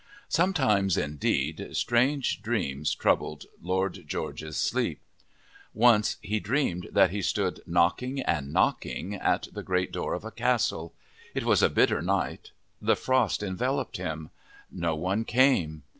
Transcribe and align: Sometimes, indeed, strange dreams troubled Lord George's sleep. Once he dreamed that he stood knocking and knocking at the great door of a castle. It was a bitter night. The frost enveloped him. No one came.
Sometimes, 0.29 0.97
indeed, 0.97 1.69
strange 1.73 2.41
dreams 2.41 2.95
troubled 2.95 3.45
Lord 3.61 4.03
George's 4.07 4.57
sleep. 4.57 4.99
Once 5.75 6.17
he 6.23 6.39
dreamed 6.39 6.89
that 6.91 7.11
he 7.11 7.21
stood 7.21 7.61
knocking 7.67 8.19
and 8.21 8.51
knocking 8.51 9.13
at 9.13 9.47
the 9.53 9.61
great 9.61 9.91
door 9.91 10.15
of 10.15 10.25
a 10.25 10.31
castle. 10.31 10.91
It 11.35 11.43
was 11.45 11.61
a 11.61 11.69
bitter 11.69 12.01
night. 12.01 12.49
The 12.81 12.95
frost 12.95 13.43
enveloped 13.43 13.97
him. 13.97 14.31
No 14.71 14.95
one 14.95 15.23
came. 15.23 15.83